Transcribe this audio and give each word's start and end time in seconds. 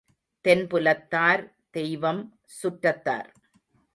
தென்புலத்தார், 0.45 1.43
தெய்வம், 1.69 2.23
சுற்றத்தார். 2.45 3.29